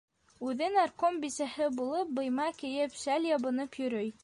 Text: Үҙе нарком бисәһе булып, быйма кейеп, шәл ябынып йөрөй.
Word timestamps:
Үҙе 0.51 0.69
нарком 0.75 1.19
бисәһе 1.25 1.67
булып, 1.81 2.15
быйма 2.21 2.49
кейеп, 2.63 2.99
шәл 3.05 3.31
ябынып 3.35 3.81
йөрөй. 3.85 4.13